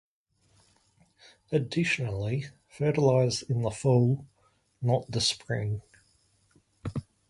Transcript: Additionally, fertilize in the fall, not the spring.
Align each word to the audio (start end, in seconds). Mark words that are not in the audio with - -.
Additionally, 1.51 2.45
fertilize 2.67 3.43
in 3.43 3.61
the 3.61 3.69
fall, 3.69 4.25
not 4.81 5.05
the 5.11 5.21
spring. 5.21 5.83